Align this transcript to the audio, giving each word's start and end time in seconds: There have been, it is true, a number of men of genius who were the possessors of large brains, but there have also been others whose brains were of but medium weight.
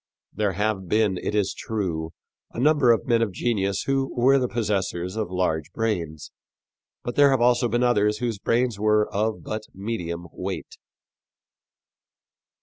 There 0.33 0.53
have 0.53 0.89
been, 0.89 1.19
it 1.19 1.35
is 1.35 1.53
true, 1.53 2.09
a 2.53 2.59
number 2.59 2.91
of 2.91 3.05
men 3.05 3.21
of 3.21 3.31
genius 3.31 3.83
who 3.83 4.11
were 4.19 4.39
the 4.39 4.47
possessors 4.47 5.15
of 5.15 5.29
large 5.29 5.71
brains, 5.73 6.31
but 7.03 7.15
there 7.15 7.29
have 7.29 7.39
also 7.39 7.67
been 7.67 7.83
others 7.83 8.17
whose 8.17 8.39
brains 8.39 8.79
were 8.79 9.07
of 9.13 9.43
but 9.43 9.61
medium 9.75 10.25
weight. 10.33 10.75